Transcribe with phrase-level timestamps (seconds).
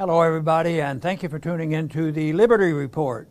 [0.00, 3.28] Hello, everybody, and thank you for tuning in to the Liberty Report.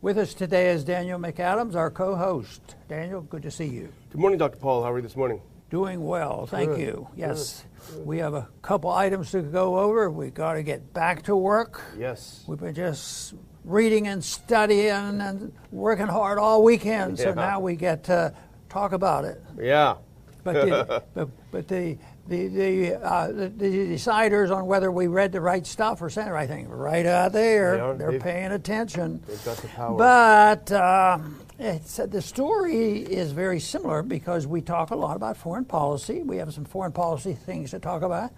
[0.00, 2.74] With us today is Daniel McAdams, our co host.
[2.88, 3.92] Daniel, good to see you.
[4.10, 4.56] Good morning, Dr.
[4.56, 4.82] Paul.
[4.82, 5.40] How are you this morning?
[5.70, 7.08] Doing well, thank Good, you.
[7.14, 8.04] Yes, good.
[8.04, 10.10] we have a couple items to go over.
[10.10, 11.80] we got to get back to work.
[11.96, 12.42] Yes.
[12.48, 13.34] We've been just
[13.64, 18.34] reading and studying and working hard all weekend, so now we get to
[18.68, 19.40] talk about it.
[19.56, 19.98] Yeah.
[20.42, 21.96] But the, but, but the
[22.28, 26.26] the the, uh, the the deciders on whether we read the right stuff or said
[26.26, 27.76] the right thing right out there.
[27.76, 27.94] They are.
[27.94, 29.22] They're paying attention.
[29.26, 29.96] They've got the power.
[29.96, 31.18] But uh,
[31.58, 36.22] it's, the story is very similar because we talk a lot about foreign policy.
[36.22, 38.32] We have some foreign policy things to talk about.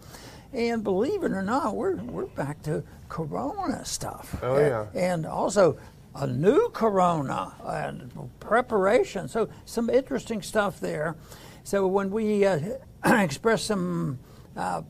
[0.52, 4.36] And believe it or not, we're, we're back to corona stuff.
[4.42, 4.86] Oh, yeah.
[4.94, 5.78] And also
[6.14, 9.28] a new corona and preparation.
[9.28, 11.16] So, some interesting stuff there.
[11.64, 12.60] So, when we uh,
[13.04, 14.18] express some
[14.56, 14.82] uh,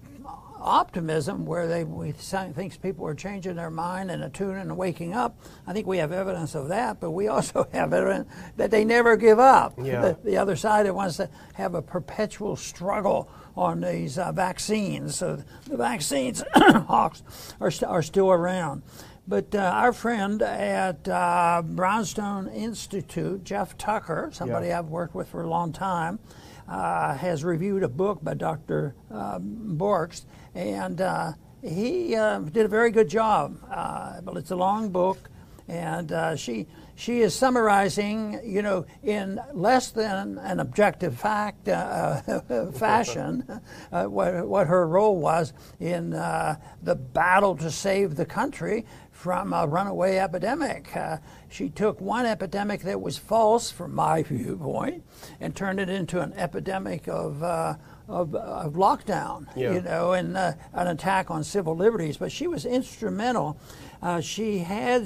[0.60, 5.38] optimism where they we think people are changing their mind and attuning and waking up.
[5.66, 9.16] I think we have evidence of that, but we also have evidence that they never
[9.16, 9.74] give up.
[9.80, 10.00] Yeah.
[10.00, 15.16] The, the other side that wants to have a perpetual struggle on these uh, vaccines.
[15.16, 17.22] So the vaccines hawks
[17.60, 18.82] are, st- are still around.
[19.28, 24.78] But uh, our friend at uh, Brownstone Institute, Jeff Tucker, somebody Yeah.
[24.78, 26.20] I've worked with for a long time,
[26.68, 28.94] has reviewed a book by Dr.
[29.10, 33.58] Uh, Birx, and uh, he uh, did a very good job.
[33.70, 35.30] Uh, but it's a long book,
[35.68, 42.22] and uh, she she is summarizing, you know, in less than an objective fact uh,
[42.26, 43.44] uh, fashion,
[43.92, 49.52] uh, what what her role was in uh, the battle to save the country from
[49.52, 50.94] a runaway epidemic.
[50.96, 55.04] Uh, she took one epidemic that was false, from my viewpoint,
[55.40, 57.42] and turned it into an epidemic of.
[57.42, 57.74] Uh,
[58.08, 59.72] of, of lockdown, Yeah.
[59.72, 62.16] you know, and uh, an attack on civil liberties.
[62.16, 63.58] But she was instrumental.
[64.02, 64.58] Uh, she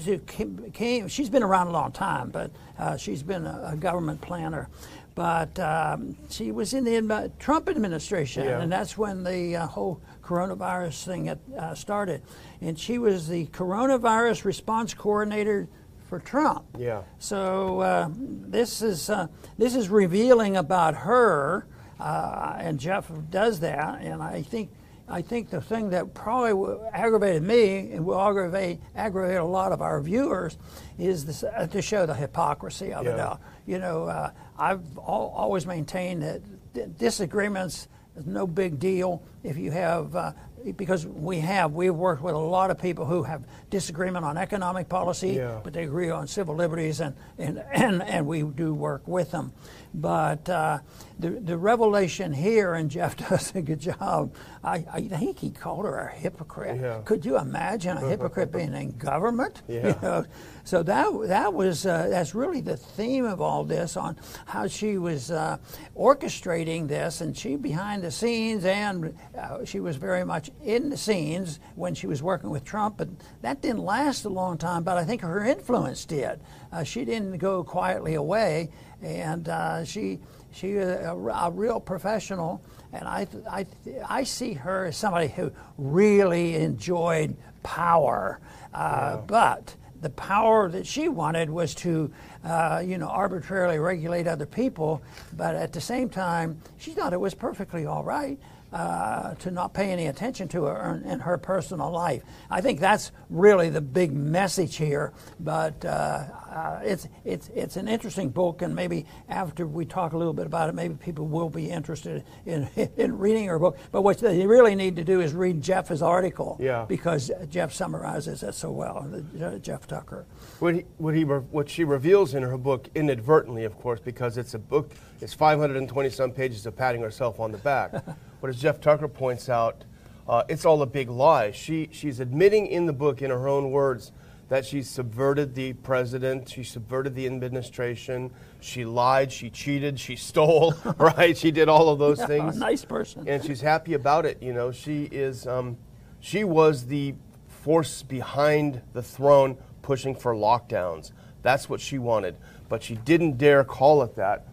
[0.04, 1.08] to came, came.
[1.08, 4.68] She's been around a long time, but uh, she's been a, a government planner.
[5.14, 8.60] But um, she was in the Trump administration, Yeah.
[8.60, 12.22] and that's when the uh, whole coronavirus thing had, uh, started.
[12.60, 15.68] And she was the coronavirus response coordinator
[16.08, 16.64] for Trump.
[16.78, 17.02] Yeah.
[17.18, 19.26] So uh, this is uh,
[19.58, 21.66] this is revealing about her,
[21.98, 24.00] uh, and Jeff does that.
[24.02, 24.70] And I think
[25.10, 29.82] I think the thing that probably aggravated me and will aggravate aggravate a lot of
[29.82, 30.56] our viewers
[30.98, 33.26] is this, uh, to show the hypocrisy of it Yeah.
[33.26, 33.40] all.
[33.66, 36.40] You know, uh, I've al- always maintained that
[36.74, 40.14] d- disagreements is no big deal if you have.
[40.14, 40.32] Uh,
[40.76, 44.90] because we have, we've worked with a lot of people who have disagreement on economic
[44.90, 45.58] policy, Yeah.
[45.64, 49.52] but they agree on civil liberties, and, and, and, and we do work with them.
[49.92, 50.78] But uh,
[51.18, 55.84] the, the revelation here, and Jeff does a good job, I, I think he called
[55.84, 56.80] her a hypocrite.
[56.80, 57.00] Yeah.
[57.04, 59.62] Could you imagine a hypocrite being in government?
[59.68, 59.88] Yeah.
[59.88, 60.24] You know,
[60.64, 64.16] so that that was uh, that's really the theme of all this on
[64.46, 65.58] how she was uh,
[65.96, 70.96] orchestrating this, and she behind the scenes, and uh, she was very much in the
[70.96, 73.00] scenes when she was working with Trump.
[73.00, 74.82] and that didn't last a long time.
[74.82, 76.40] But I think her influence did.
[76.72, 78.70] Uh, she didn't go quietly away,
[79.02, 80.18] and uh, she
[80.52, 82.62] she was a, a real professional.
[82.92, 83.66] And I, I,
[84.08, 88.40] I see her as somebody who really enjoyed power.
[88.74, 92.10] Uh, But the power that she wanted was to,
[92.44, 95.02] uh, you know, arbitrarily regulate other people.
[95.36, 98.38] But at the same time, she thought it was perfectly all right
[98.72, 102.22] uh, to not pay any attention to her in, in her personal life.
[102.50, 105.12] I think that's really the big message here.
[105.40, 110.16] But uh, uh, it's it's it's an interesting book, and maybe after we talk a
[110.16, 113.76] little bit about it, maybe people will be interested in in reading her book.
[113.92, 116.84] But what they really need to do is read Jeff's article, Yeah.
[116.88, 119.08] because Jeff summarizes it so well.
[119.42, 120.26] uh, Jeff Tucker.
[120.60, 124.54] What, he, what, he, what she reveals in her book, inadvertently, of course, because it's
[124.54, 127.92] a book, it's 520 some pages of patting herself on the back.
[128.40, 129.84] but as Jeff Tucker points out,
[130.28, 131.50] uh, it's all a big lie.
[131.50, 134.12] She, she's admitting in the book, in her own words,
[134.48, 140.74] that she subverted the president, she subverted the administration, she lied, she cheated, she stole,
[140.98, 141.36] right?
[141.36, 142.56] She did all of those A things.
[142.56, 143.28] nice person.
[143.28, 144.42] and she's happy about it.
[144.42, 145.46] You know, she is.
[145.46, 145.76] Um,
[146.20, 147.14] she was the
[147.48, 151.12] force behind the throne, pushing for lockdowns.
[151.42, 152.36] That's what she wanted,
[152.68, 154.46] but she didn't dare call it that,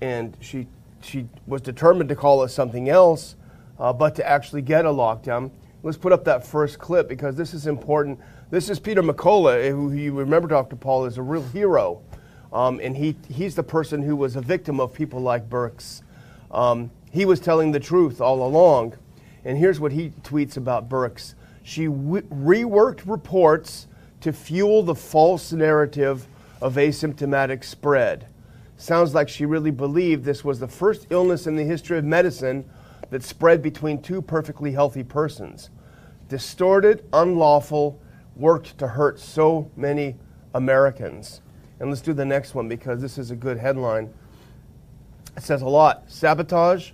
[0.00, 0.66] and she
[1.04, 3.36] she was determined to call it something else,
[3.78, 5.50] uh, but to actually get a lockdown.
[5.82, 8.18] Let's put up that first clip because this is important.
[8.50, 10.76] This is Peter McCullough, who you remember, Dr.
[10.76, 12.00] Paul, is a real hero.
[12.52, 16.02] Um, and he, he's the person who was a victim of people like Birx.
[16.50, 18.94] Um, he was telling the truth all along.
[19.44, 21.34] And here's what he tweets about Birx.
[21.62, 23.88] She reworked reports
[24.20, 26.26] to fuel the false narrative
[26.60, 28.26] of asymptomatic spread.
[28.76, 32.68] Sounds like she really believed this was the first illness in the history of medicine
[33.10, 35.70] that spread between two perfectly healthy persons.
[36.28, 38.00] Distorted, unlawful,
[38.36, 40.16] worked to hurt so many
[40.54, 41.40] Americans.
[41.78, 44.12] And let's do the next one because this is a good headline.
[45.36, 46.04] It says a lot.
[46.06, 46.92] Sabotage.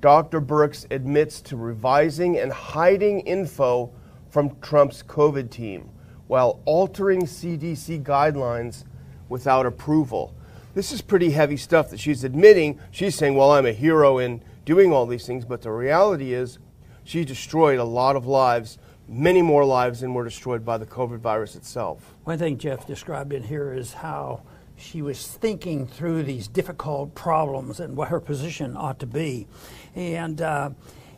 [0.00, 0.40] Dr.
[0.40, 3.92] Birx admits to revising and hiding info
[4.30, 5.88] from Trump's COVID team
[6.26, 8.84] while altering CDC guidelines
[9.28, 10.34] without approval.
[10.74, 12.80] This is pretty heavy stuff that she's admitting.
[12.90, 16.58] She's saying, Well, I'm a hero in doing all these things, but the reality is
[17.04, 18.78] she destroyed a lot of lives,
[19.08, 22.14] many more lives than were destroyed by the COVID virus itself.
[22.24, 24.42] One thing Jeff described in here is how
[24.76, 29.46] she was thinking through these difficult problems and what her position ought to be.
[29.94, 30.70] And uh,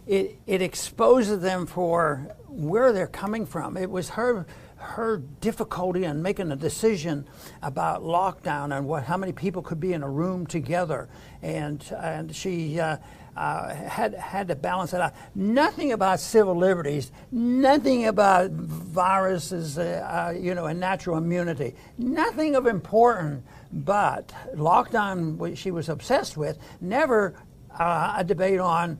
[0.06, 3.76] it, it exposes them for where they're coming from.
[3.76, 4.46] It was her
[4.84, 7.26] her difficulty in making a decision
[7.62, 11.08] about lockdown and what how many people could be in a room together,
[11.42, 12.78] and and she.
[12.78, 12.98] Uh,
[13.36, 15.12] uh, had had to balance it out.
[15.34, 21.74] Nothing about civil liberties, nothing about viruses, uh, uh, you know, and natural immunity.
[21.98, 23.44] Nothing of important.
[23.72, 27.34] But lockdown, which she was obsessed with, never
[27.76, 28.98] uh, a debate on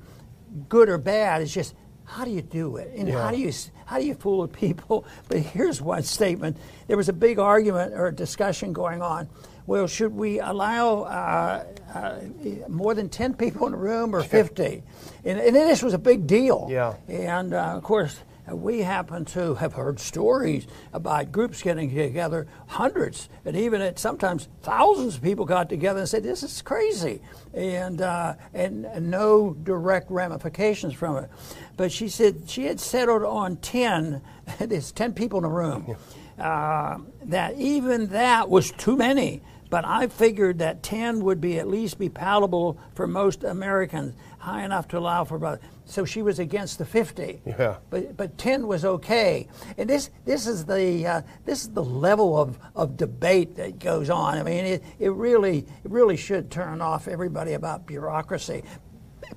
[0.69, 1.43] good or bad.
[1.43, 3.23] It's just how do you do it, and yeah.
[3.23, 3.53] how do you
[3.87, 5.05] how do you fool people?
[5.29, 6.57] But here's one statement:
[6.87, 9.29] there was a big argument or discussion going on
[9.67, 11.65] well, should we allow uh,
[11.95, 12.21] uh,
[12.69, 14.83] more than 10 people in a room or 50?
[15.25, 16.69] and, and this was a big deal.
[16.71, 16.95] Yeah.
[17.09, 18.19] And uh, of course,
[18.49, 24.49] we happen to have heard stories about groups getting together, hundreds, and even at sometimes
[24.63, 27.21] thousands of people got together and said, "This is crazy,"
[27.55, 31.31] and uh, and, and no direct ramifications from it.
[31.77, 34.21] But she said she had settled on ten.
[34.59, 35.97] There's ten people in a room.
[36.39, 39.41] Uh, that even that was too many
[39.75, 44.65] but I figured that 10 would be at least be palatable for most Americans, high
[44.65, 45.61] enough to allow for about.
[45.87, 47.43] So she was against the 50.
[47.45, 47.77] Yeah.
[47.91, 49.49] But but 10 was okay.
[49.77, 54.11] And this this is the uh, this is the level of, of debate that goes
[54.11, 54.39] on.
[54.39, 58.63] I mean, it, it really it really should turn off everybody about bureaucracy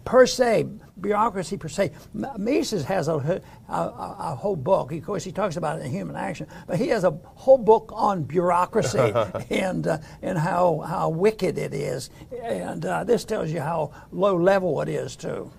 [0.04, 0.68] per se,
[1.00, 1.92] bureaucracy per se.
[2.38, 4.92] Mises has a, a, a, whole book.
[4.92, 7.92] Of course, he talks about it in Human Action, but he has a whole book
[7.94, 9.14] on bureaucracy
[9.50, 12.10] and uh, and how how wicked it is.
[12.44, 15.52] And uh, this tells you how low level it is too.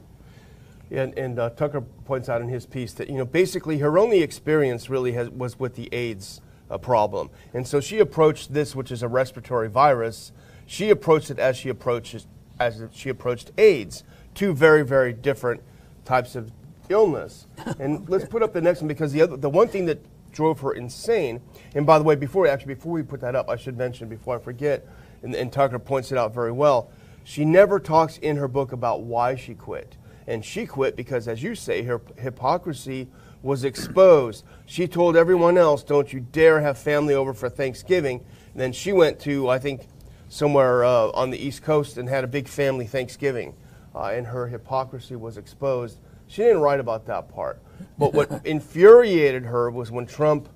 [0.90, 4.22] And, and uh, Tucker points out in his piece that you know basically her only
[4.22, 6.40] experience really has, was with the AIDS
[6.70, 10.32] uh, problem, and so she approached this, which is a respiratory virus.
[10.66, 12.26] She approached it as she approached
[12.58, 14.04] as she approached AIDS
[14.38, 15.60] two very, very different
[16.04, 16.52] types of
[16.88, 17.46] illness.
[17.78, 19.98] And let's put up the next one because the other, the one thing that
[20.32, 21.40] drove her insane.
[21.74, 24.36] And by the way, before actually before we put that up, I should mention before
[24.36, 24.86] I forget,
[25.22, 26.90] and, and Tucker points it out very well.
[27.24, 29.96] She never talks in her book about why she quit,
[30.28, 33.08] and she quit because, as you say, her hypocrisy
[33.42, 34.44] was exposed.
[34.66, 38.92] She told everyone else, "Don't you dare have family over for Thanksgiving." And then she
[38.92, 39.88] went to, I think,
[40.28, 43.54] somewhere uh, on the East Coast and had a big family Thanksgiving
[43.94, 45.98] uh, and her hypocrisy was exposed.
[46.26, 47.60] She didn't write about that part.
[47.98, 50.48] But what infuriated her was when Trump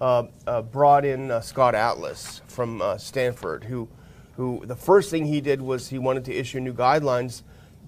[0.00, 3.88] uh, uh, brought in uh, Scott Atlas from uh, Stanford, who,
[4.36, 7.42] who the first thing he did was he wanted to issue new guidelines.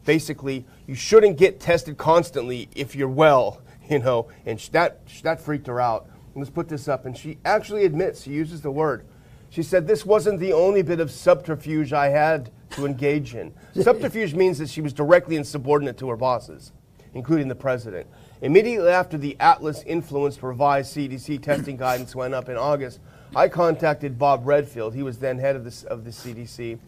[0.08, 3.60] Basically, you shouldn't get tested constantly if you're well,
[3.90, 6.08] you know, and that, that freaked her out.
[6.34, 7.04] Let's put this up.
[7.04, 9.04] And she actually admits, she uses the word,
[9.50, 13.52] she said, This wasn't the only bit of subterfuge I had to engage in.
[13.78, 16.72] Subterfuge means that she was directly insubordinate to her bosses,
[17.12, 18.06] including the president.
[18.40, 23.00] Immediately after the Atlas influenced revised CDC testing guidance went up in August,
[23.36, 24.94] I contacted Bob Redfield.
[24.94, 26.78] He was then head of the, of the CDC.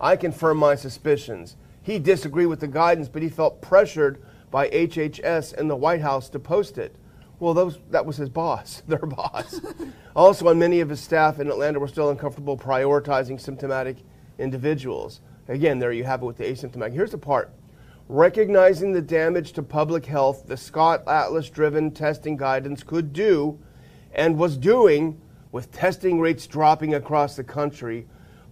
[0.00, 1.56] I confirmed my suspicions.
[1.82, 6.28] He disagreed with the guidance, but he felt pressured by HHS and the White House
[6.30, 6.96] to post it.
[7.38, 9.60] Well, those, that was his boss, their boss.
[10.14, 13.96] also, on many of his staff in Atlanta were still uncomfortable prioritizing symptomatic
[14.38, 15.20] individuals.
[15.48, 16.92] Again, there you have it with the asymptomatic.
[16.92, 17.52] Here's the part
[18.08, 23.56] recognizing the damage to public health the Scott Atlas driven testing guidance could do
[24.12, 25.20] and was doing
[25.52, 28.06] with testing rates dropping across the country.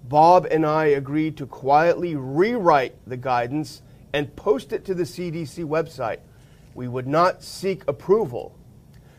[0.09, 5.65] Bob and I agreed to quietly rewrite the guidance and post it to the CDC
[5.65, 6.21] website.
[6.75, 8.57] We would not seek approval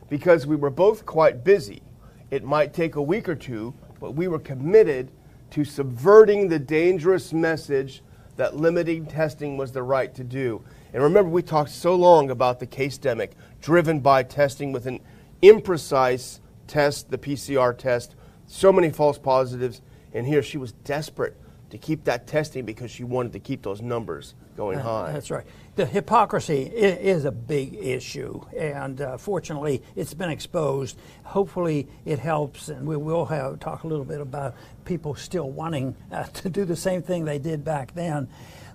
[0.09, 1.83] because we were both quite busy.
[2.31, 5.11] It might take a week or two, but we were committed
[5.51, 8.01] to subverting the dangerous message
[8.37, 10.63] that limiting testing was the right to do.
[10.93, 13.31] And remember, we talked so long about the case demic
[13.61, 15.01] driven by testing with an
[15.43, 18.15] imprecise test, the PCR test,
[18.47, 19.81] so many false positives.
[20.13, 21.35] And here she was desperate
[21.69, 25.11] to keep that testing because she wanted to keep those numbers going high.
[25.11, 25.45] That's right.
[25.75, 30.97] The hypocrisy is a big issue, and uh, fortunately, it's been exposed.
[31.23, 35.95] Hopefully, it helps, and we will have talk a little bit about people still wanting
[36.11, 38.27] uh, to do the same thing they did back then.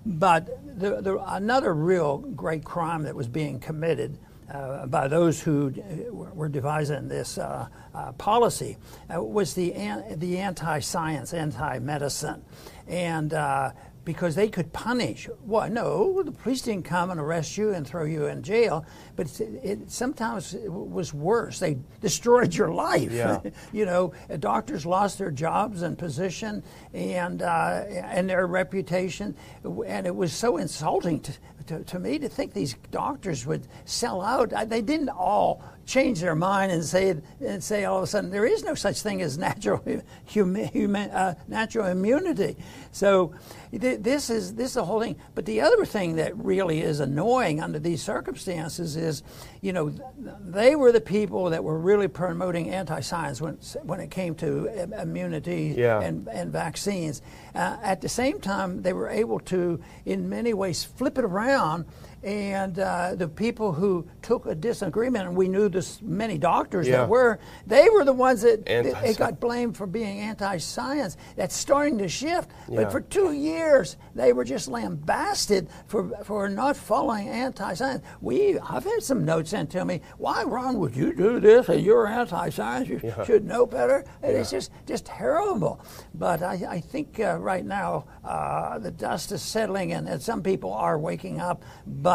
[0.05, 4.17] But the, the, another real great crime that was being committed
[4.51, 5.73] uh, by those who
[6.11, 8.77] were devising this uh, uh, policy
[9.13, 12.43] uh, was the, an- the anti science, anti medicine.
[12.87, 13.71] And uh,
[14.05, 15.27] because they could punish.
[15.43, 18.85] Well, no, the police didn't come and arrest you and throw you in jail,
[19.15, 21.59] but it, it sometimes it was worse.
[21.59, 23.11] They destroyed your life.
[23.11, 23.41] Yeah.
[23.73, 30.15] you know, doctors lost their jobs and position and uh, and their reputation, and it
[30.15, 31.33] was so insulting to,
[31.67, 34.53] to, to me to think these doctors would sell out.
[34.69, 38.45] They didn't all change their mind and say and say all of a sudden there
[38.45, 39.83] is no such thing as natural
[40.25, 42.57] human, human uh, natural immunity.
[42.91, 43.33] So
[43.71, 45.17] this is this is the whole thing.
[45.35, 49.23] But the other thing that really is annoying under these circumstances is,
[49.61, 49.93] you know,
[50.39, 54.67] they were the people that were really promoting anti-science when when it came to
[55.01, 56.01] immunity yeah.
[56.01, 57.21] and and vaccines.
[57.53, 61.85] Uh, at the same time, they were able to, in many ways, flip it around
[62.25, 66.97] and uh, the people who took a disagreement, and we knew this many doctors yeah.
[66.97, 71.17] that were, they were the ones that it got blamed for being anti-science.
[71.35, 72.49] That's starting to shift.
[72.67, 72.77] Yeah.
[72.77, 78.03] But for two years, they were just lambasted for for not following anti-science.
[78.21, 80.01] We, I've had some notes sent to me.
[80.17, 81.69] Why, Ron, would you do this?
[81.69, 82.89] And you're anti-science.
[82.89, 83.23] You yeah.
[83.23, 84.03] should know better.
[84.23, 85.79] And It's just just terrible.
[86.15, 90.41] But I, I think uh, right now uh, the dust is settling, and, and some
[90.41, 91.63] people are waking up.
[91.85, 92.14] But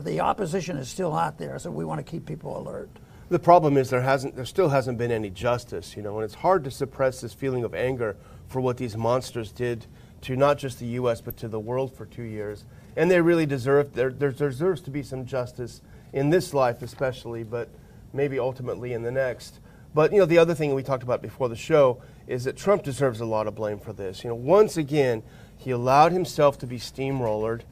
[0.00, 2.90] the opposition is still out there, so we want to keep people alert.
[3.28, 6.34] The problem is there hasn't, there still hasn't been any justice, you know, and it's
[6.34, 8.16] hard to suppress this feeling of anger
[8.48, 9.86] for what these monsters did
[10.22, 11.20] to not just the U.S.
[11.20, 12.64] but to the world for two years.
[12.96, 15.80] And they really deserve there, there deserves to be some justice
[16.12, 17.68] in this life, especially, but
[18.12, 19.60] maybe ultimately in the next.
[19.94, 22.82] But you know, the other thing we talked about before the show is that Trump
[22.82, 24.22] deserves a lot of blame for this.
[24.22, 25.22] You know, once again,
[25.56, 27.62] he allowed himself to be steamrollered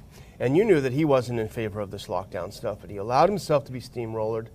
[0.40, 3.28] and you knew that he wasn't in favor of this lockdown stuff, but he allowed
[3.28, 4.49] himself to be steamrollered.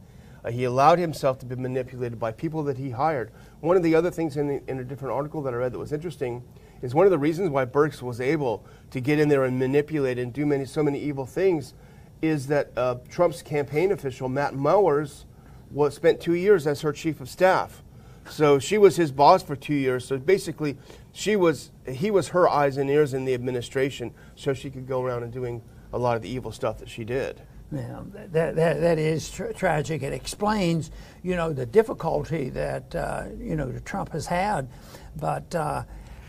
[0.44, 3.32] Uh, he allowed himself to be manipulated by people that he hired.
[3.62, 5.80] One of the other things in, the, in a different article that I read that
[5.80, 6.44] was interesting
[6.82, 10.20] is one of the reasons why Birx was able to get in there and manipulate
[10.20, 11.74] and do many, so many evil things
[12.22, 15.26] is that uh, Trump's campaign official, Matt Mowers,
[15.72, 17.84] was, spent two years as her chief of staff.
[18.30, 20.06] So she was his boss for two years.
[20.06, 20.78] So basically,
[21.12, 25.04] she was he was her eyes and ears in the administration, so she could go
[25.04, 25.62] around and doing
[25.94, 27.42] a lot of the evil stuff that she did.
[27.72, 30.04] Yeah, that, that, that is tra- tragic.
[30.04, 30.92] It explains,
[31.24, 34.68] you know, the difficulty that, uh, you know, Trump has had.
[35.16, 35.84] But uh,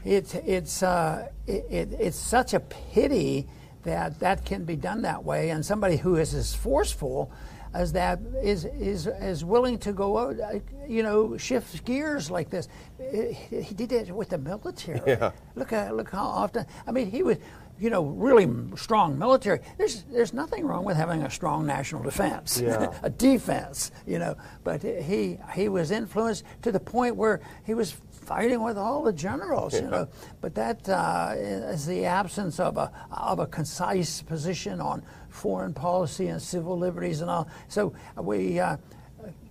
[0.05, 3.47] it, it's, uh, it, it's such a pity
[3.83, 5.51] that that can be done that way.
[5.51, 7.31] And somebody who is as forceful
[7.75, 12.69] as that is, is, is willing to go, uh, you know, shift gears like this.
[12.99, 15.01] He did it with the military.
[15.07, 15.33] Yeah.
[15.57, 16.65] Look, at, look how often.
[16.87, 17.37] I mean, he was
[17.79, 19.61] you know, really strong military.
[19.79, 22.93] There's there's nothing wrong with having a strong national defense, yeah.
[23.03, 24.37] a defense, you know.
[24.63, 29.13] But he he was influenced to the point where he was fighting with all the
[29.13, 29.83] generals, yeah.
[29.83, 30.09] you know.
[30.41, 36.29] But that uh, is the absence of a of a concise position on foreign policy
[36.29, 37.49] and civil liberties and all.
[37.69, 38.61] So we.
[38.61, 38.77] Uh,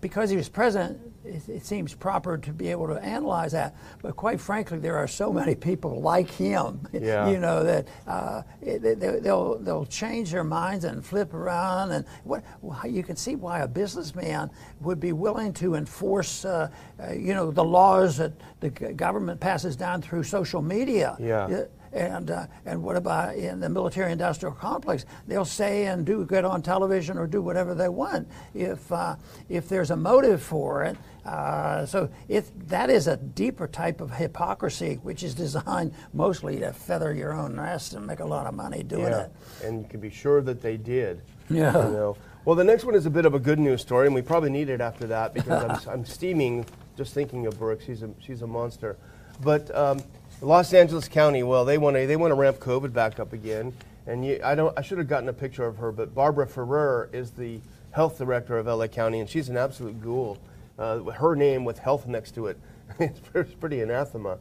[0.01, 3.75] because he was president, it, it, seems proper to be able to analyze that.
[4.01, 7.29] But quite frankly, there are so many people like him, yeah.
[7.29, 11.91] you know, that uh, they, will they'll change their minds and flip around.
[11.91, 12.43] And what
[12.89, 14.49] you can see why a businessman
[14.81, 16.69] would be willing to enforce, uh,
[17.01, 21.15] uh, you know, the laws that the government passes down through social media.
[21.19, 21.65] Yeah.
[21.93, 25.05] And, uh, and what about in the military industrial complex?
[25.27, 29.15] They'll say and do good on television or do whatever they want if, uh,
[29.47, 30.97] if there's a motive for it.
[31.23, 36.73] Uh, so it, that is a deeper type of hypocrisy, which is designed mostly to
[36.73, 39.25] feather your own nest and make a lot of money doing yeah.
[39.25, 39.31] it.
[39.63, 41.21] And you can be sure that they did.
[41.49, 41.71] Yeah.
[41.73, 42.17] You know.
[42.45, 44.49] Well, the next one is a bit of a good news story, and we probably
[44.49, 46.65] need it after that because I'm, I'm steaming
[46.97, 47.81] just thinking of Brooke.
[47.81, 48.97] She's a, she's a monster.
[49.41, 50.01] But um,
[50.43, 53.73] Los Angeles County, well, they want to they want to ramp COVID back up again.
[54.05, 57.09] And you, I don't I should have gotten a picture of her, but Barbara Ferrer
[57.13, 60.37] is the health director of LA County, and she's an absolute ghoul.
[60.77, 62.59] Uh, her name with health next to it,
[62.99, 64.37] it's pretty anathema.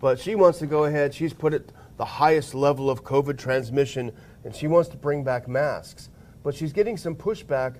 [0.00, 1.14] But she wants to go ahead.
[1.14, 4.10] She's put it the highest level of COVID transmission,
[4.42, 6.08] and she wants to bring back masks.
[6.42, 7.76] but she's getting some pushback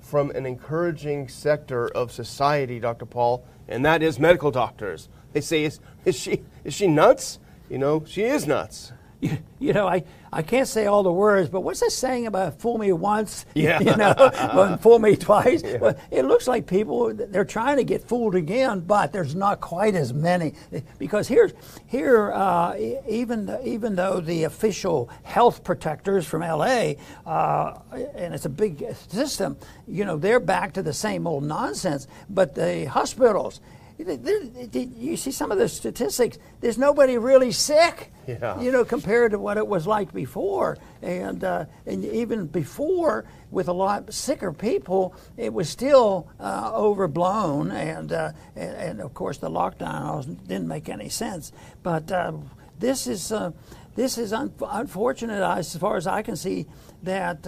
[0.00, 3.04] from an encouraging sector of society, Dr.
[3.04, 5.10] Paul, and that is medical doctors.
[5.32, 7.38] They say, is, is, she, is she nuts?
[7.68, 8.92] You know, she is nuts.
[9.20, 12.60] You, you know, I, I can't say all the words, but what's that saying about
[12.60, 13.80] fool me once, Yeah.
[13.80, 15.64] you know, fool me twice?
[15.80, 19.96] Well, it looks like people they're trying to get fooled again, but there's not quite
[19.96, 20.54] as many
[21.00, 21.52] because here's
[21.88, 22.76] here uh,
[23.08, 26.92] even even though the official health protectors from LA
[27.26, 27.76] uh,
[28.14, 29.56] and it's a big system,
[29.88, 33.60] you know, they're back to the same old nonsense, but the hospitals.
[33.98, 36.38] You see some of the statistics.
[36.60, 38.60] There's nobody really sick, Yeah.
[38.60, 40.78] you know, compared to what it was like before.
[41.02, 47.70] And uh, and even before, with a lot sicker people, it was still uh, overblown.
[47.72, 51.52] And, uh, and and of course, the lockdown didn't make any sense.
[51.82, 52.32] But uh,
[52.78, 53.50] this is uh,
[53.96, 56.66] this is un- unfortunate, as far as I can see,
[57.02, 57.46] that.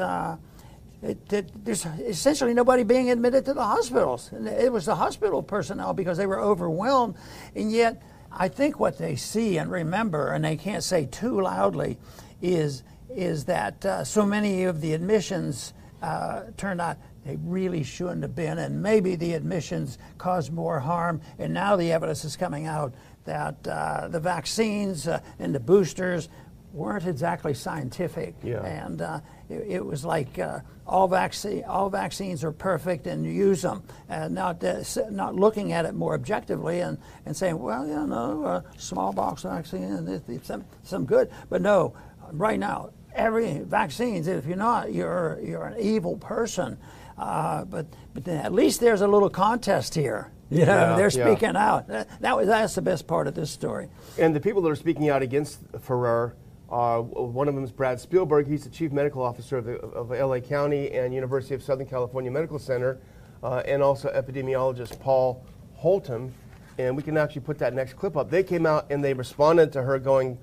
[1.02, 4.30] Uh, it, there's essentially nobody being admitted to the hospitals.
[4.33, 7.14] And it was the hospital personnel because they were overwhelmed.
[7.54, 8.02] And yet,
[8.33, 11.99] I think what they see and remember, and they can't say too loudly,
[12.40, 12.83] is
[13.14, 18.35] is that uh, so many of the admissions uh, turned out they really shouldn't have
[18.35, 21.21] been, and maybe the admissions caused more harm.
[21.38, 26.28] And now the evidence is coming out that uh, the vaccines uh, and the boosters
[26.72, 28.34] weren't exactly scientific.
[28.42, 28.64] Yeah.
[28.64, 33.62] And uh, it, it was like uh, all, vaccine, all vaccines are perfect and use
[33.62, 38.06] them, and not, uh, not looking at it more objectively and, and saying, well, you
[38.06, 41.30] know, uh, smallpox vaccine, it, it's some, some good.
[41.48, 41.94] But no,
[42.32, 46.78] right now, every vaccines, if you're not, you're, you're an evil person.
[47.18, 47.84] Uh, but
[48.14, 50.30] but at least there's a little contest here.
[50.48, 51.26] You know, Yeah, they're yeah.
[51.26, 51.86] speaking out.
[51.88, 53.88] That, that was that's the best part of this story.
[54.18, 56.34] And the people that are speaking out against Ferrer,
[56.70, 58.46] uh, one of them is Brad Spellberg.
[58.46, 62.30] He's the chief medical officer of, the, of LA County and University of Southern California
[62.30, 62.98] Medical Center,
[63.42, 65.44] uh, and also epidemiologist Paul
[65.82, 66.30] Holtom.
[66.78, 68.30] And we can actually put that next clip up.
[68.30, 70.38] They came out and they responded to her going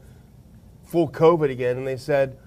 [0.83, 2.37] full COVID again, and they said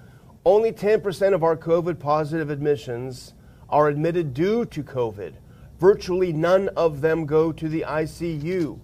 [0.44, 3.34] only 10% of our COVID positive admissions
[3.68, 5.34] are admitted due to COVID.
[5.78, 8.78] Virtually none of them go to the ICU.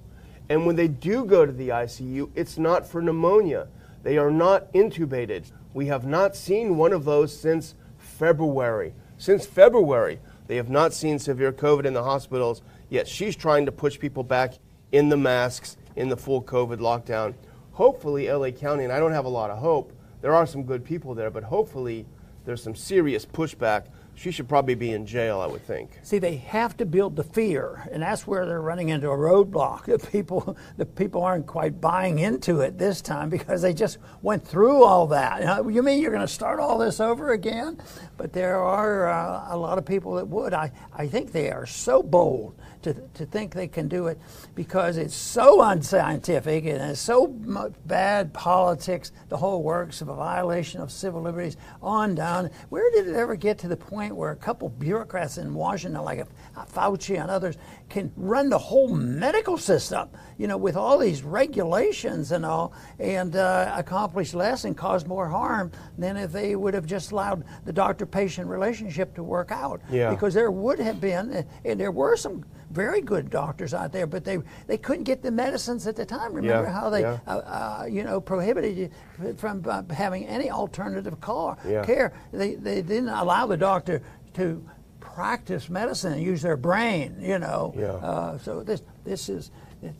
[0.48, 3.68] And when they do go to the ICU, it's not for pneumonia.
[4.06, 5.50] They are not intubated.
[5.74, 8.94] We have not seen one of those since February.
[9.18, 13.72] Since February, they have not seen severe COVID in the hospitals, yet she's trying to
[13.72, 14.60] push people back
[14.92, 17.34] in the masks, in the full COVID lockdown.
[17.72, 20.84] Hopefully, LA County, and I don't have a lot of hope, there are some good
[20.84, 22.06] people there, but hopefully
[22.44, 23.86] there's some serious pushback.
[24.16, 25.90] She should probably be in jail, I would think.
[26.02, 29.84] See, they have to build the fear, and that's where they're running into a roadblock.
[29.84, 34.46] The people, the people aren't quite buying into it this time because they just went
[34.46, 35.64] through all that.
[35.70, 37.78] You, mean you're going to start all this over again?
[38.16, 40.54] But there are uh, a lot of people that would.
[40.54, 42.54] I, I think they are so bold
[42.86, 44.18] to, to think they can do it
[44.54, 50.80] because it's so unscientific and it's so bad politics, the whole works of a violation
[50.80, 52.48] of civil liberties, on down.
[52.68, 56.20] Where did it ever get to the point where a couple bureaucrats in Washington, like
[56.20, 56.26] a,
[56.66, 57.56] Fauci and others,
[57.88, 63.34] can run the whole medical system, you know, with all these regulations and all, and
[63.36, 67.72] uh, accomplish less and cause more harm than if they would have just allowed the
[67.72, 69.80] doctor-patient relationship to work out?
[69.90, 70.10] Yeah.
[70.10, 72.44] Because there would have been, and there were some
[72.76, 76.34] very good doctors out there, but they they couldn't get the medicines at the time.
[76.34, 77.18] Remember Yeah, how they, yeah.
[77.26, 78.90] uh, uh, you know, prohibited you
[79.36, 81.84] from uh, having any alternative car, Yeah.
[81.84, 82.12] care.
[82.32, 84.02] They they didn't allow the doctor
[84.34, 84.62] to
[85.00, 87.16] practice medicine and use their brain.
[87.18, 87.72] You know.
[87.76, 87.92] Yeah.
[88.10, 89.50] Uh, so this this is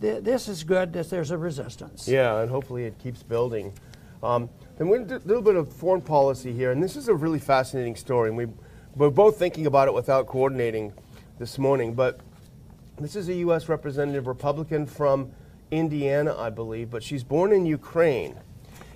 [0.01, 2.07] this is good that there's a resistance.
[2.07, 3.73] Yeah, and hopefully it keeps building.
[4.23, 6.97] Um, then we're going to do a little bit of foreign policy here, and this
[6.97, 8.29] is a really fascinating story.
[8.29, 8.47] And we,
[8.97, 10.93] we're both thinking about it without coordinating
[11.39, 11.95] this morning.
[11.95, 12.21] But
[12.99, 13.69] this is a U.S.
[13.69, 15.31] representative, Republican from
[15.71, 18.37] Indiana, I believe, but she's born in Ukraine.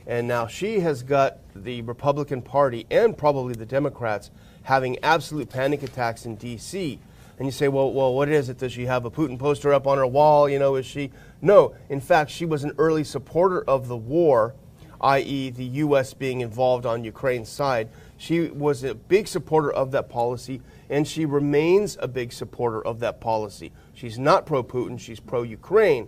[0.07, 4.31] And now she has got the Republican Party and probably the Democrats
[4.63, 6.99] having absolute panic attacks in D.C.
[7.39, 8.59] And you say, well, well, what is it?
[8.59, 10.49] Does she have a Putin poster up on her wall?
[10.49, 11.11] You know, is she?
[11.43, 11.75] No.
[11.89, 14.55] In fact, she was an early supporter of the war,
[15.01, 16.15] i.e., the U.S.
[16.15, 17.89] being involved on Ukraine's side.
[18.21, 23.01] She was a big supporter of that policy, and she remains a big supporter of
[23.01, 23.73] that policy.
[23.95, 26.07] She's not pro Putin, she's pro Ukraine,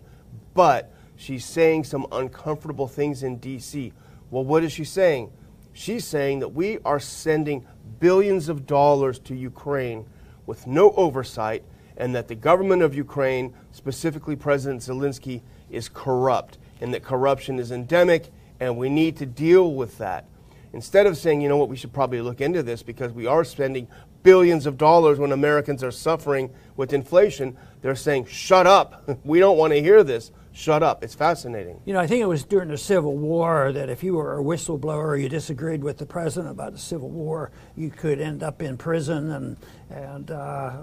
[0.53, 3.94] but she's saying some uncomfortable things in D.C.
[4.31, 5.31] Well, what is she saying?
[5.72, 7.64] She's saying that we are sending
[7.98, 10.05] billions of dollars to Ukraine
[10.44, 11.64] with no oversight,
[11.96, 17.72] and that the government of Ukraine, specifically President Zelensky, is corrupt, and that corruption is
[17.72, 20.27] endemic, and we need to deal with that.
[20.73, 23.45] Instead of saying, you know what, we should probably look into this because we are
[23.45, 23.87] spending
[24.23, 29.09] billions of dollars when Americans are suffering with inflation, they're saying, shut up.
[29.25, 30.31] we don't want to hear this.
[30.55, 31.03] Shut up.
[31.03, 31.81] It's fascinating.
[31.87, 34.43] You know, I think it was during the Civil War that if you were a
[34.43, 38.61] whistleblower, or you disagreed with the president about the Civil War, you could end up
[38.61, 39.57] in prison and
[39.89, 40.83] and uh,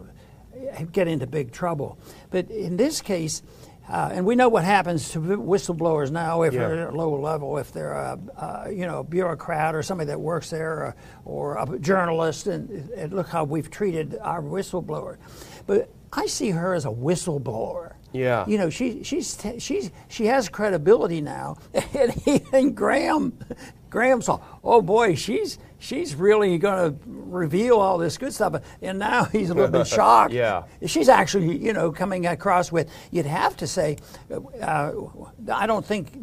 [0.92, 2.00] get into big trouble.
[2.32, 3.44] But in this case,
[3.90, 6.60] uh, and we know what happens to whistleblowers now if yeah.
[6.60, 10.20] they're at a low level, if they're a, a, you know bureaucrat or somebody that
[10.20, 15.18] works there, or, or a journalist, and, and, look how we've treated our whistleblower.
[15.66, 17.94] But I see her as a whistleblower.
[18.12, 18.46] Yeah.
[18.48, 23.38] You know, she she's she's she has credibility now, and even Graham
[23.90, 28.62] Graham saw, oh boy, she's she's really going to reveal all this good stuff.
[28.82, 30.34] And now he's a little bit shocked.
[30.34, 30.64] yeah.
[30.86, 33.98] She's actually, you know, coming across with, you'd have to say,
[34.62, 34.92] uh,
[35.52, 36.14] I don't think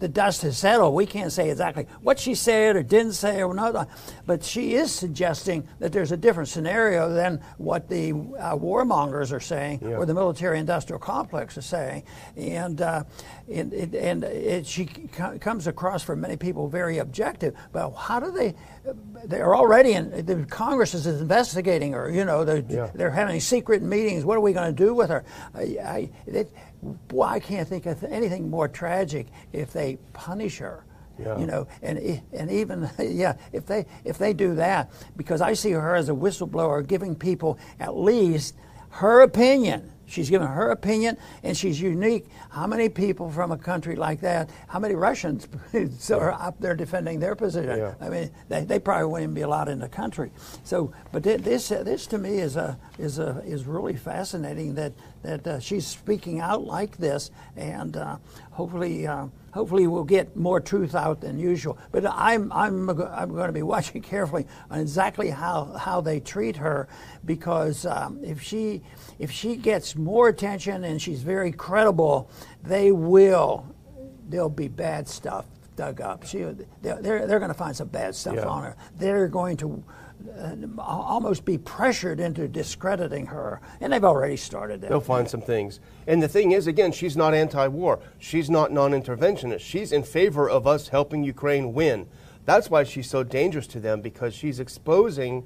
[0.00, 0.94] the dust has settled.
[0.94, 3.88] We can't say exactly what she said or didn't say or not,
[4.26, 9.40] but she is suggesting that there's a different scenario than what the uh, warmongers are
[9.40, 9.96] saying yeah.
[9.96, 12.02] or the military industrial complex is saying.
[12.36, 13.04] And, uh,
[13.50, 17.54] and, and it, she comes across for many people very objective.
[17.72, 18.54] But how do they?
[19.26, 20.24] They're already in.
[20.24, 22.10] The Congress is investigating her.
[22.10, 22.90] You know, they're, yeah.
[22.94, 24.24] they're having secret meetings.
[24.24, 25.24] What are we going to do with her?
[25.54, 26.52] I, I, it,
[27.08, 30.84] boy, I can't think of anything more tragic if they punish her.
[31.18, 31.38] Yeah.
[31.38, 35.70] You know, and and even yeah, if they if they do that, because I see
[35.70, 38.56] her as a whistleblower, giving people at least
[38.90, 42.26] her opinion She's given her opinion, and she's unique.
[42.50, 44.50] How many people from a country like that?
[44.68, 45.48] How many Russians
[46.10, 47.78] are up there defending their position?
[47.78, 47.94] Yeah.
[48.00, 50.30] I mean, they, they probably wouldn't even be allowed in the country.
[50.64, 55.46] So, but this this to me is a is a is really fascinating that that
[55.46, 58.16] uh, she's speaking out like this, and uh,
[58.50, 59.06] hopefully.
[59.06, 61.78] Uh, hopefully we'll get more truth out than usual.
[61.92, 66.56] But I'm, I'm, I'm going to be watching carefully on exactly how, how they treat
[66.56, 66.88] her
[67.24, 68.82] because um, if, she,
[69.20, 72.28] if she gets more attention and she's very credible,
[72.64, 73.64] they will,
[74.28, 76.24] there'll be bad stuff dug up.
[76.24, 76.38] She,
[76.82, 78.46] they're, they're, going to find some bad stuff yeah.
[78.46, 78.76] on her.
[78.96, 79.82] They're going to
[80.78, 84.90] almost be pressured into discrediting her, and they've already started that.
[84.90, 85.80] They'll find some things.
[86.06, 88.00] And the thing is, again, she's not anti-war.
[88.18, 89.60] She's not non-interventionist.
[89.60, 92.08] She's in favor of us helping Ukraine win.
[92.44, 95.44] That's why she's so dangerous to them because she's exposing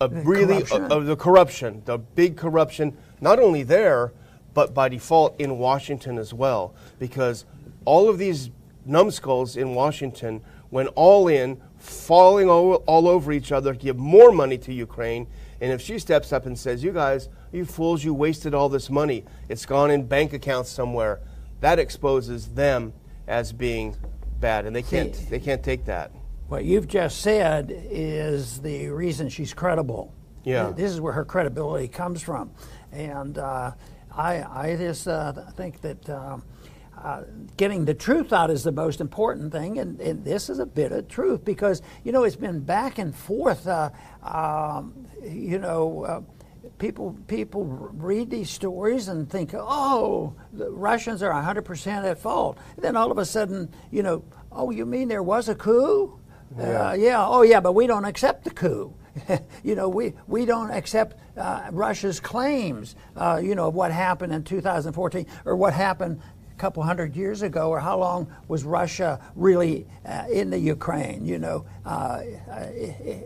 [0.00, 0.92] a the really corruption.
[0.92, 4.12] Uh, uh, the corruption, the big corruption, not only there,
[4.54, 6.74] but by default in Washington as well.
[6.98, 7.44] Because
[7.84, 8.50] all of these
[8.84, 14.32] numbskulls in Washington went all in falling all, all over each other to give more
[14.32, 15.26] money to Ukraine.
[15.60, 18.90] And if she steps up and says, You guys, you fools, you wasted all this
[18.90, 21.20] money, it's gone in bank accounts somewhere,
[21.60, 22.92] that exposes them
[23.26, 23.96] as being
[24.40, 24.66] bad.
[24.66, 26.12] And they can't, they can't take that.
[26.48, 30.14] What you've just said is the reason she's credible.
[30.44, 30.72] Yeah.
[30.76, 32.52] This is where her credibility comes from.
[32.92, 33.72] And uh,
[34.12, 36.08] I, I just uh, think that.
[36.10, 36.44] Um,
[37.02, 37.22] uh,
[37.56, 40.92] getting the truth out is the most important thing, and, and, this is a bit
[40.92, 43.66] of truth because you know it's been back and forth.
[43.66, 43.90] Uh,
[44.22, 46.20] um, you know, uh,
[46.78, 52.58] people people read these stories and think, oh, the Russians are 100% at fault.
[52.76, 56.18] And then all of a sudden, you know, oh, you mean there was a coup?
[56.56, 56.90] Yeah.
[56.90, 57.26] Uh, yeah.
[57.26, 58.94] Oh, yeah, but we don't accept the coup.
[59.64, 64.32] you know, we, we don't accept uh, Russia's claims, uh, you know, of what happened
[64.32, 66.20] in 2014 or what happened
[66.56, 71.38] couple hundred years ago, or how long was Russia really uh, in the Ukraine, you
[71.38, 72.22] know, uh,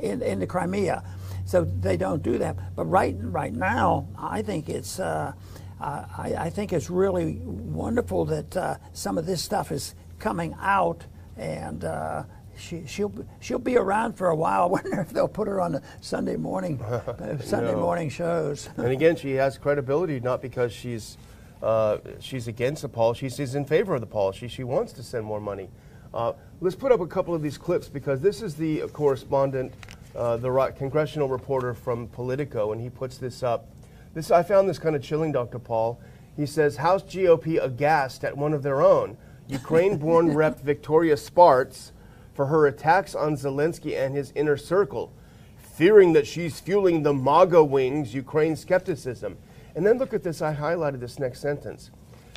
[0.02, 1.02] in, in the Crimea?
[1.46, 2.76] So they don't do that.
[2.76, 5.32] But right, right now, I think it's, uh,
[5.80, 11.04] I, I, think it's really wonderful that uh, some of this stuff is coming out
[11.36, 12.22] and uh,
[12.56, 14.62] she, she'll she'll be around for a while.
[14.64, 16.78] I wonder if they'll put her on the Sunday morning
[17.42, 17.80] Sunday no.
[17.80, 18.68] morning shows.
[18.76, 21.16] and again, she has credibility not because she's
[21.62, 23.28] uh, she's against the policy.
[23.28, 24.48] She's in favor of the policy.
[24.48, 25.68] She wants to send more money.
[26.12, 29.72] Uh, let's put up a couple of these clips because this is the correspondent,
[30.16, 33.66] uh, the congressional reporter from Politico, and he puts this up.
[34.14, 35.58] This I found this kind of chilling, Dr.
[35.58, 36.00] Paul.
[36.36, 39.16] He says House GOP aghast at one of their own,
[39.48, 40.60] Ukraine-born Rep.
[40.60, 41.92] Victoria Spartz,
[42.34, 45.12] for her attacks on Zelensky and his inner circle,
[45.58, 49.36] fearing that she's fueling the MAGA wings Ukraine skepticism.
[49.74, 51.90] And then look at this, I highlighted this next sentence.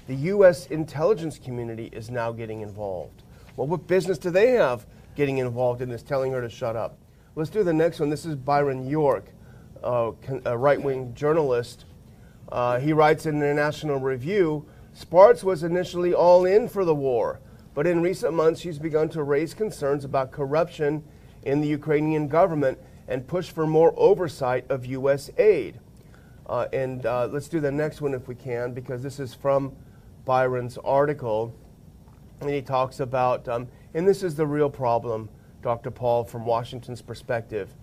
[0.07, 0.67] The U.S.
[0.67, 3.23] intelligence community is now getting involved.
[3.55, 6.97] Well, what business do they have getting involved in this, telling her to shut up?
[7.35, 8.09] Let's do the next one.
[8.09, 9.25] This is Byron York,
[9.83, 10.11] uh,
[10.45, 11.85] a right wing journalist.
[12.51, 17.39] Uh, he writes in the National Review Spartz was initially all in for the war,
[17.73, 21.03] but in recent months she's begun to raise concerns about corruption
[21.41, 25.31] in the Ukrainian government and push for more oversight of U.S.
[25.37, 25.79] aid.
[26.47, 29.75] Uh, and uh, let's do the next one if we can, because this is from
[30.25, 31.53] Byron's article.
[32.41, 35.29] And he talks about, um, and this is the real problem,
[35.61, 35.91] Dr.
[35.91, 37.73] Paul, from Washington's perspective.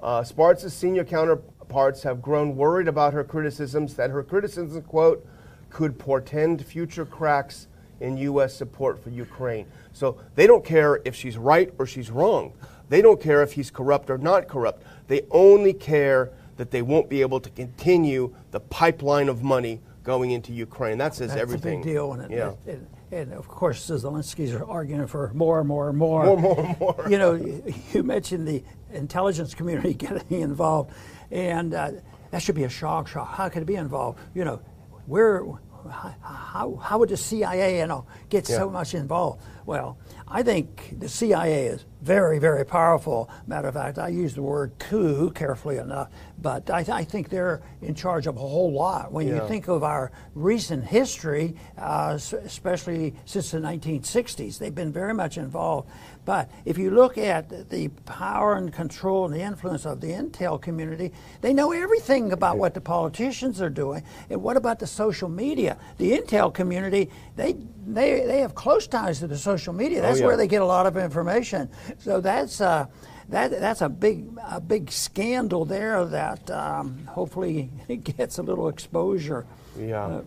[0.00, 5.26] Uh, Spartz's senior counterparts have grown worried about her criticisms, that her criticisms, quote,
[5.70, 7.66] could portend future cracks
[8.00, 8.54] in U.S.
[8.54, 9.66] support for Ukraine.
[9.92, 12.52] So they don't care if she's right or she's wrong.
[12.88, 14.84] They don't care if he's corrupt or not corrupt.
[15.08, 20.30] They only care that they won't be able to continue the pipeline of money going
[20.30, 20.98] into Ukraine.
[20.98, 21.80] That says That's everything.
[21.80, 22.12] a big deal.
[22.12, 22.52] And, it, yeah.
[22.64, 22.80] it, it,
[23.12, 26.24] and of course, the Zelensky's are arguing for more and more and more.
[26.24, 27.06] More, more, more.
[27.08, 27.34] You know,
[27.92, 30.92] you mentioned the intelligence community getting involved,
[31.30, 31.90] and uh,
[32.30, 33.08] that should be a shock.
[33.08, 33.28] Shock.
[33.28, 34.18] How could it be involved?
[34.34, 34.60] You know,
[35.06, 35.44] where,
[35.90, 38.56] how, how would the CIA, you know, get Yeah.
[38.58, 39.42] so much involved?
[39.66, 43.28] Well, I think the CIA is very, very powerful.
[43.48, 46.08] Matter of fact, I use the word coup carefully enough,
[46.40, 49.10] but I, I think they're in charge of a whole lot.
[49.10, 49.42] When Yeah.
[49.42, 55.36] you think of our recent history, uh, especially since the 1960s, they've been very much
[55.36, 55.88] involved.
[56.24, 60.60] But if you look at the power and control and the influence of the intel
[60.62, 64.04] community, they know everything about what the politicians are doing.
[64.30, 65.76] And what about the social media?
[65.98, 70.00] The intel community, they they, they have close ties to the social media.
[70.02, 70.26] That's Oh, yeah.
[70.26, 71.68] where they get a lot of information.
[71.98, 72.86] So that's uh,
[73.28, 77.70] that that's a big a big scandal there that um, hopefully
[78.16, 79.46] gets a little exposure.
[79.78, 80.04] Yeah.
[80.04, 80.22] Uh,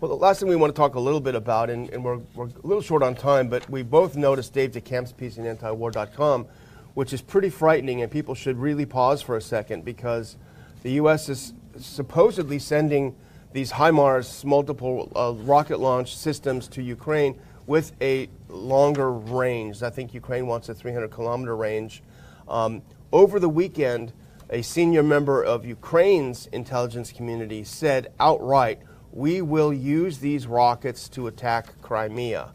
[0.00, 2.18] Well, the last thing we want to talk a little bit about, and, and we're,
[2.34, 6.46] we're a little short on time, but we both noticed Dave DeCamp's piece in antiwar.com,
[6.94, 10.36] which is pretty frightening, and people should really pause for a second because
[10.82, 11.28] the U.S.
[11.30, 13.14] is supposedly sending
[13.54, 17.38] these HIMARS multiple uh, rocket launch systems to Ukraine
[17.68, 19.80] with a longer range.
[19.80, 22.02] I think Ukraine wants a 300 kilometer range.
[22.48, 24.12] Um, over the weekend,
[24.50, 28.80] a senior member of Ukraine's intelligence community said outright,
[29.12, 32.52] we will use these rockets to attack Crimea.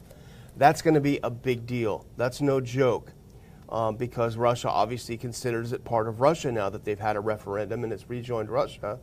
[0.58, 2.06] That's going to be a big deal.
[2.18, 3.14] That's no joke
[3.70, 7.86] um, because Russia obviously considers it part of Russia now that they've had a referendum
[7.86, 9.00] and it's rejoined Russia.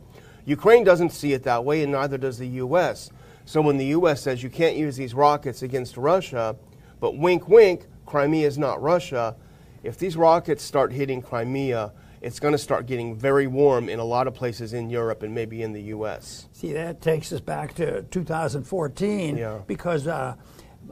[0.47, 3.09] Ukraine doesn't see it that way, and neither does the U.S.
[3.45, 4.21] So when the U.S.
[4.21, 6.55] says you can't use these rockets against Russia,
[7.01, 9.35] but wink, wink, Crimea is not Russia,
[9.83, 14.03] if these rockets start hitting Crimea, it's going to start getting very warm in a
[14.05, 16.47] lot of places in Europe and maybe in the U.S.
[16.53, 19.59] See, that takes us back to 2014 Yeah.
[19.67, 20.35] because uh,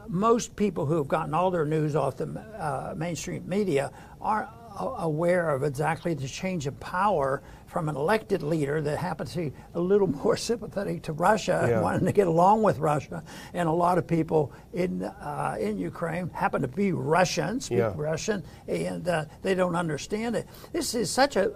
[0.07, 2.27] most people who have gotten all their news off the
[2.59, 3.91] uh, mainstream media
[4.21, 9.33] aren't a- aware of exactly the change of power from an elected leader that happens
[9.33, 11.81] to be a little more sympathetic to Russia, Yeah.
[11.81, 16.29] wanting to get along with Russia, and a lot of people in uh, in Ukraine
[16.29, 17.93] happen to be Russian, speak Yeah.
[17.95, 20.47] Russian, and uh, they don't understand it.
[20.71, 21.51] This is such a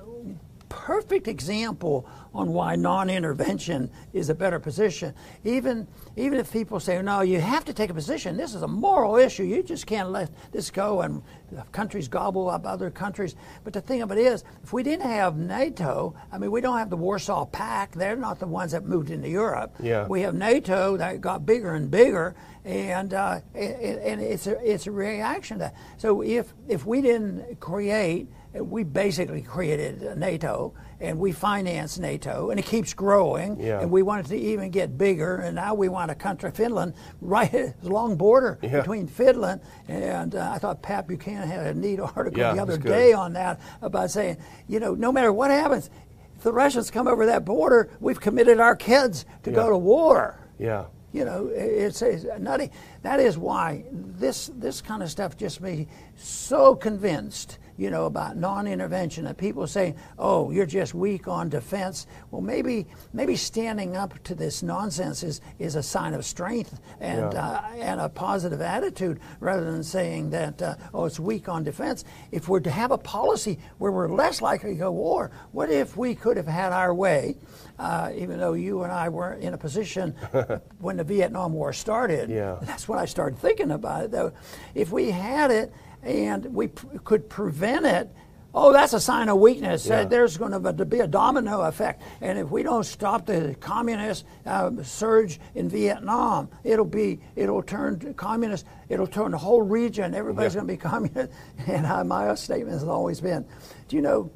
[0.69, 5.13] perfect example on why non-intervention is a better position.
[5.43, 8.37] Even even if people say, "No, you have to take a position.
[8.37, 9.43] This is a moral issue.
[9.43, 11.23] You just can't let this go." And
[11.71, 13.35] countries gobble up other countries.
[13.63, 16.77] But the thing of it is, if we didn't have NATO, I mean, we don't
[16.77, 17.95] have the Warsaw Pact.
[17.95, 19.75] They're not the ones that moved into Europe.
[19.79, 20.07] Yeah.
[20.07, 24.85] We have NATO that got bigger and bigger, and uh, and, and it's a it's
[24.85, 25.75] a reaction to that.
[25.97, 32.59] So if if we didn't create, we basically created NATO, and we financed NATO, and
[32.59, 33.79] it keeps growing, Yeah.
[33.79, 36.93] and we want it to even get bigger, and now we want a country, Finland,
[37.21, 38.79] right, it's a long border Yeah.
[38.79, 42.77] between Finland, and uh, I thought Pat Buchanan had a neat article Yeah, the other
[42.77, 45.89] day on that about saying, you know, no matter what happens,
[46.35, 50.39] if the Russians come over that border, we've committed our kids to go to war.
[50.57, 50.85] Yeah.
[51.11, 52.71] You know, it's, it's nutty.
[53.01, 57.57] That is why this this kind of stuff just made me so convinced.
[57.77, 62.87] You know about non-intervention and people saying, "Oh, you're just weak on defense." Well, maybe
[63.13, 67.39] maybe standing up to this nonsense is, is a sign of strength and Yeah.
[67.41, 72.03] uh, and a positive attitude, rather than saying that uh, oh, it's weak on defense.
[72.33, 75.95] If we're to have a policy where we're less likely to go war, what if
[75.95, 77.37] we could have had our way?
[77.79, 80.11] Uh, even though you and I were in a position
[80.79, 82.57] when the Vietnam War started, Yeah.
[82.63, 84.11] that's when I started thinking about it.
[84.11, 84.33] Though,
[84.75, 85.71] if we had it
[86.03, 88.09] and we p- could prevent it,
[88.53, 89.89] oh, that's a sign of weakness.
[89.89, 94.25] Uh, there's going to be a domino effect, and if we don't stop the communist
[94.45, 98.65] uh, surge in Vietnam, it'll be it'll turn communist.
[98.89, 100.15] It'll turn the whole region.
[100.15, 100.61] Everybody's Yeah.
[100.61, 101.31] going to be communist.
[101.67, 103.45] And my statement has always been,
[103.87, 104.31] do you know?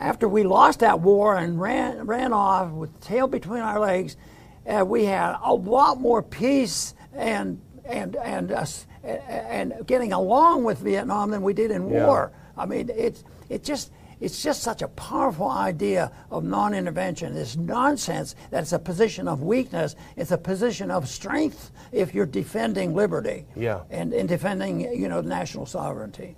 [0.00, 4.16] After we lost that war and ran ran off with the tail between our legs,
[4.64, 10.78] uh, we had a lot more peace and and and us and getting along with
[10.78, 12.06] Vietnam than we did in Yeah.
[12.06, 12.32] war.
[12.56, 17.36] I mean, it's it just it's just such a powerful idea of non-intervention.
[17.36, 19.94] It's nonsense that it's a position of weakness.
[20.16, 23.46] It's a position of strength if you're defending liberty.
[23.54, 23.82] Yeah.
[23.90, 26.36] And, and defending you know national sovereignty.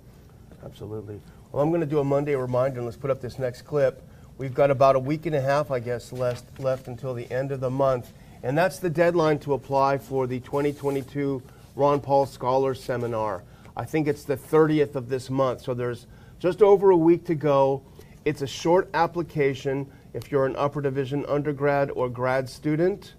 [0.63, 1.19] Absolutely.
[1.51, 4.01] Well, I'm going to do a Monday reminder, and let's put up this next clip.
[4.37, 7.51] We've got about a week and a half, I guess, left, left until the end
[7.51, 11.41] of the month, and that's the deadline to apply for the 2022
[11.75, 13.43] Ron Paul Scholar Seminar.
[13.77, 16.07] I think it's the 30th of this month, so there's
[16.39, 17.83] just over a week to go.
[18.25, 23.13] It's a short application if you're an upper division undergrad or grad student.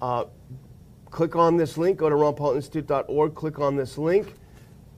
[0.00, 0.24] Uh,
[1.10, 4.34] click on this link, go to ronpaulinstitute.org, click on this link,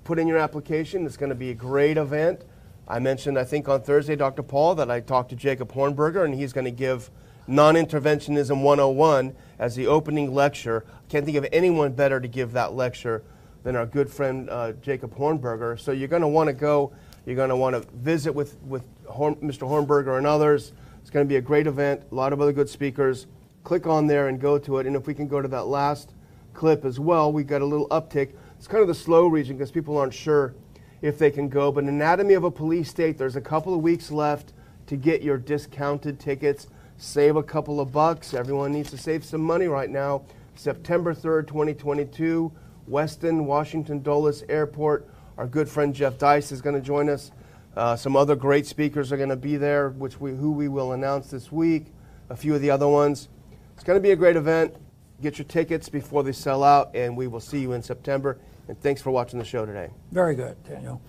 [0.05, 1.05] put in your application.
[1.05, 2.43] It's going to be a great event.
[2.87, 4.43] I mentioned, I think on Thursday, Dr.
[4.43, 7.11] Paul, that I talked to Jacob Hornberger, and he's going to give
[7.47, 10.85] Non Interventionism 101 as the opening lecture.
[10.89, 13.23] I can't think of anyone better to give that lecture
[13.63, 15.79] than our good friend uh, Jacob Hornberger.
[15.79, 16.93] So you're going to want to go
[17.29, 19.69] you're going to want to visit with, with Horn, Mr.
[19.69, 20.73] Hornberger and others.
[21.03, 23.27] It's going to be a great event, a lot of other good speakers.
[23.65, 24.87] Click on there and go to it.
[24.87, 26.15] And if we can go to that last
[26.55, 28.33] clip as well, we've got a little uptick.
[28.57, 30.55] It's kind of the slow region because people aren't sure
[31.03, 31.71] if they can go.
[31.71, 34.55] But Anatomy of a Police State, there's a couple of weeks left
[34.87, 36.69] to get your discounted tickets.
[37.01, 38.35] Save a couple of bucks.
[38.35, 40.23] Everyone needs to save some money right now.
[40.57, 42.51] September 3rd, 2022,
[42.91, 45.09] Westin, Washington Dulles Airport.
[45.37, 47.31] Our good friend Jeff Deist is going to join us.
[47.77, 50.91] Uh, some other great speakers are going to be there, which we, who we will
[50.91, 51.87] announce this week.
[52.31, 53.29] A few of the other ones.
[53.75, 54.75] It's going to be a great event.
[55.23, 58.39] Get your tickets before they sell out, and we will see you in September.
[58.67, 59.91] And thanks for watching the show today.
[60.11, 61.01] Very good, Daniel.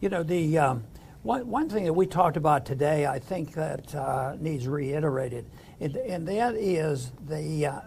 [0.00, 0.84] You know, the um,
[1.28, 5.44] one, one thing that we talked about today, I think that uh, needs reiterated,
[5.78, 7.80] and, and, that is the uh,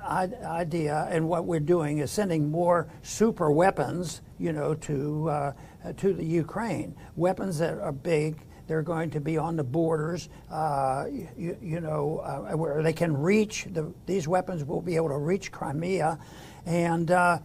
[0.45, 5.53] idea, and what we're doing is sending more super weapons, you know, to uh,
[5.97, 6.95] to the Ukraine.
[7.15, 8.37] Weapons that are big.
[8.67, 13.17] They're going to be on the borders, uh, you, you, know, uh, where they can
[13.17, 13.65] reach.
[13.71, 16.19] The, these weapons will be able to reach Crimea,
[16.67, 17.39] and uh,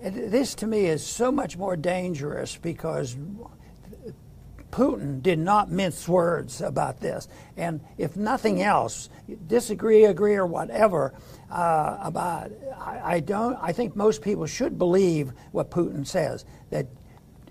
[0.00, 3.16] this to me is so much more dangerous because
[4.70, 7.28] Putin did not mince words about this.
[7.56, 9.08] And if nothing else,
[9.46, 11.14] disagree, agree, or whatever
[11.50, 13.56] uh, about, I, I, don't.
[13.60, 16.86] I think most people should believe what Putin says that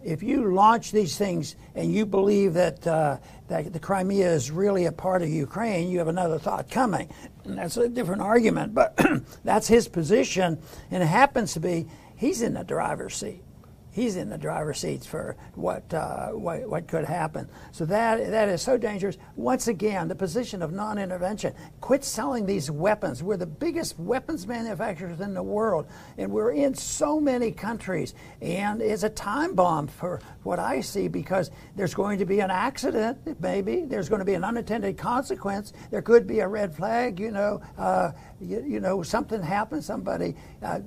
[0.03, 4.85] if you launch these things and you believe that, uh, that the Crimea is really
[4.85, 7.09] a part of Ukraine, you have another thought coming.
[7.43, 8.99] And that's a different argument, but
[9.43, 10.59] that's his position,
[10.91, 13.44] and it happens to be he's in the driver's seat
[13.95, 17.47] he's in the driver's seats for what, uh, what, what could happen.
[17.71, 19.17] So that that is so dangerous.
[19.37, 21.53] Once again, the position of non-intervention.
[21.79, 23.23] Quit selling these weapons.
[23.23, 28.13] We're the biggest weapons manufacturers in the world, and we're in so many countries.
[28.41, 32.51] And it's a time bomb for what I see because there's going to be an
[32.51, 35.71] accident, maybe there's going to be an unintended consequence.
[35.89, 37.17] There could be a red flag.
[37.17, 39.85] You know, uh, you, you, know, something happens.
[39.85, 40.81] Somebody, uh,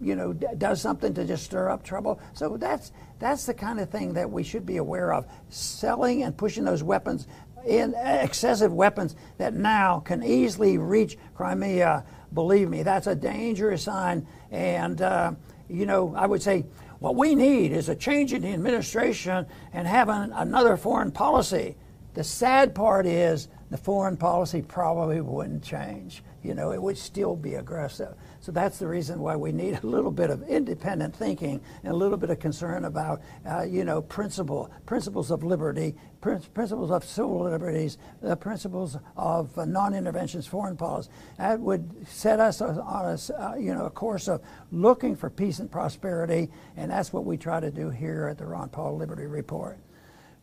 [0.00, 2.20] you know, does something to just stir up trouble.
[2.32, 5.26] So so that's that's the kind of thing that we should be aware of.
[5.48, 7.26] Selling and pushing those weapons
[7.66, 12.04] in excessive weapons that now can easily reach Crimea.
[12.34, 14.26] Believe me, that's a dangerous sign.
[14.50, 15.32] And uh,
[15.70, 16.66] you know, I would say
[16.98, 21.76] what we need is a change in the administration and having another foreign policy.
[22.12, 26.22] The sad part is the foreign policy probably wouldn't change.
[26.42, 28.14] You know, it would still be aggressive.
[28.44, 31.96] So that's the reason why we need a little bit of independent thinking and a
[31.96, 37.42] little bit of concern about, uh, you know, principle, principles of liberty, principles of civil
[37.42, 41.08] liberties, the principles of uh, non-interventionist foreign policy.
[41.38, 45.58] That would set us on a, uh, you know, a course of looking for peace
[45.58, 49.24] and prosperity, and that's what we try to do here at the Ron Paul Liberty
[49.24, 49.78] Report.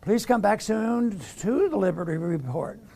[0.02, 2.80] Please come back soon to the Liberty Report.